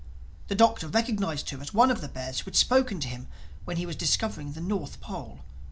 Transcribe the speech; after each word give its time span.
The 0.47 0.55
Doctor 0.55 0.87
recognized 0.87 1.51
her 1.51 1.61
as 1.61 1.75
one 1.75 1.91
of 1.91 2.01
the 2.01 2.07
bears 2.07 2.39
who 2.39 2.45
had 2.45 2.55
spoken 2.55 2.99
to 3.01 3.07
him 3.07 3.27
when 3.65 3.77
he 3.77 3.85
was 3.85 3.95
discovering 3.95 4.53
the 4.53 4.59
North 4.59 4.99
Pole. 4.99 5.41